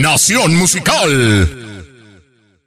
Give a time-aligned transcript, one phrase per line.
[0.00, 1.67] Nación Musical.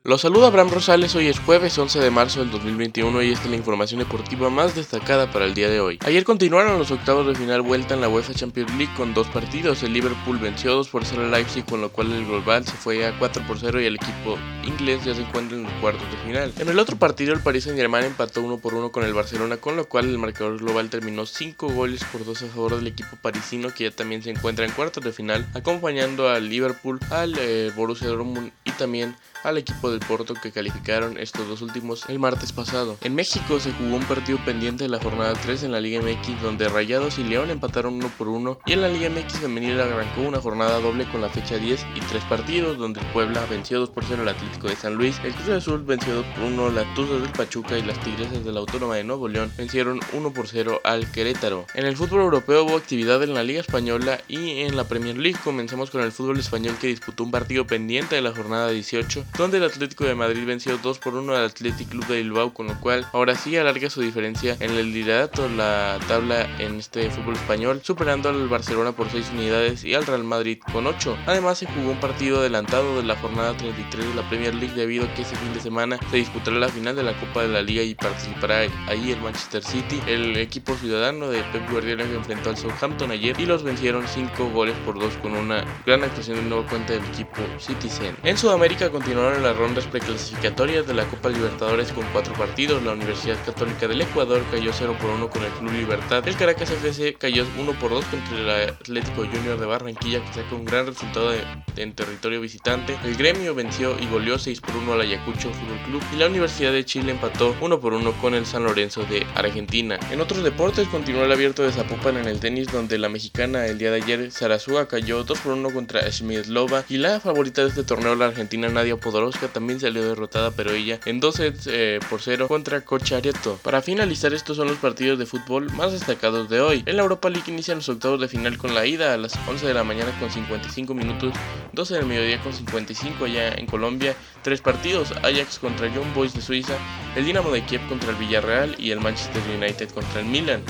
[0.03, 3.51] Los saluda Abraham Rosales, hoy es jueves 11 de marzo del 2021 y esta es
[3.51, 5.99] la información deportiva más destacada para el día de hoy.
[6.03, 9.83] Ayer continuaron los octavos de final vuelta en la UEFA Champions League con dos partidos.
[9.83, 13.05] El Liverpool venció 2 por 0 al Leipzig, con lo cual el global se fue
[13.05, 16.17] a 4 por 0 y el equipo inglés ya se encuentra en los cuartos de
[16.17, 16.51] final.
[16.57, 19.57] En el otro partido, el Paris Saint Germain empató 1 por 1 con el Barcelona,
[19.57, 23.17] con lo cual el marcador global terminó 5 goles por 2 a favor del equipo
[23.21, 27.71] parisino, que ya también se encuentra en cuartos de final, acompañando al Liverpool, al eh,
[27.75, 32.51] Borussia Dortmund y también al equipo del Porto que calificaron estos dos últimos el martes
[32.51, 32.97] pasado.
[33.01, 36.41] En México se jugó un partido pendiente de la jornada 3 en la Liga MX
[36.41, 40.21] donde Rayados y León empataron 1 por 1 y en la Liga MX femenil arrancó
[40.21, 43.89] una jornada doble con la fecha 10 y 3 partidos donde el Puebla venció 2
[43.89, 46.93] por 0 al Atlético de San Luis, el Cruz Azul venció 2 por 1 la
[46.93, 50.47] Tuzas del Pachuca y las Tigresas de la Autónoma de Nuevo León vencieron 1 por
[50.47, 51.65] 0 al Querétaro.
[51.73, 55.39] En el fútbol europeo hubo actividad en la Liga Española y en la Premier League
[55.43, 59.57] comenzamos con el fútbol español que disputó un partido pendiente de la jornada 18 donde
[59.57, 62.79] el Atlético de Madrid venció 2 por 1 al Athletic Club de Bilbao, con lo
[62.79, 67.81] cual ahora sí alarga su diferencia en el liderato la tabla en este fútbol español,
[67.83, 71.17] superando al Barcelona por 6 unidades y al Real Madrid con 8.
[71.25, 75.05] Además se jugó un partido adelantado de la jornada 33 de la Premier League debido
[75.05, 77.63] a que ese fin de semana se disputará la final de la Copa de la
[77.63, 79.99] Liga y participará ahí el Manchester City.
[80.05, 84.49] El equipo ciudadano de Pep Guardiola que enfrentó al Southampton ayer y los vencieron 5
[84.51, 88.15] goles por 2 con una gran actuación de nuevo cuenta del equipo Citizen.
[88.23, 92.83] En Sudamérica continuaron las rondas preclasificatorias de la Copa Libertadores con cuatro partidos.
[92.83, 96.27] La Universidad Católica del Ecuador cayó 0 por 1 con el Club Libertad.
[96.27, 100.57] El Caracas FC cayó 1 por 2 contra el Atlético Junior de Barranquilla que sacó
[100.57, 101.31] un gran resultado
[101.77, 102.97] en territorio visitante.
[103.05, 106.03] El Gremio venció y goleó 6 por 1 al Ayacucho Fútbol Club.
[106.13, 109.97] Y la Universidad de Chile empató 1 por 1 con el San Lorenzo de Argentina.
[110.11, 113.77] En otros deportes continuó el abierto de Zapopan en el tenis donde la mexicana el
[113.77, 117.83] día de ayer Sarazúa cayó 2 por 1 contra Smidlova y la favorita de este
[117.85, 122.19] torneo la argentina Nadia Podoroska también salió derrotada pero ella en 2 sets eh, por
[122.19, 123.59] 0 contra Cochareto.
[123.61, 126.81] Para finalizar estos son los partidos de fútbol más destacados de hoy.
[126.87, 129.67] En la Europa League inician los octavos de final con la ida a las 11
[129.67, 131.35] de la mañana con 55 minutos,
[131.73, 136.41] 12 del mediodía con 55 allá en Colombia, tres partidos, Ajax contra Young Boys de
[136.41, 136.75] Suiza,
[137.15, 140.63] el Dinamo de Kiev contra el Villarreal y el Manchester United contra el Milan.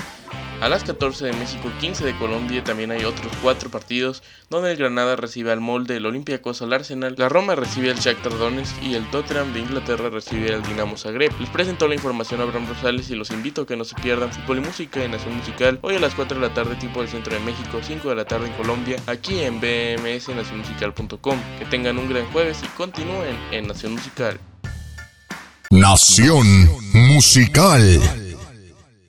[0.62, 4.76] A las 14 de México, 15 de Colombia, también hay otros cuatro partidos donde el
[4.76, 8.94] Granada recibe al Molde, el Olympiacos al Arsenal, la Roma recibe al Shakhtar Donetsk y
[8.94, 11.32] el Tottenham de Inglaterra recibe al Dinamo Zagreb.
[11.40, 14.32] Les presentó la información a Abraham Rosales y los invito a que no se pierdan
[14.32, 17.08] fútbol y música en Nación Musical hoy a las 4 de la tarde tiempo del
[17.08, 21.40] centro de México, 5 de la tarde en Colombia, aquí en bmsnacionmusical.com.
[21.58, 24.38] Que tengan un gran jueves y continúen en Nación Musical.
[25.70, 26.46] Nación
[26.92, 28.21] Musical.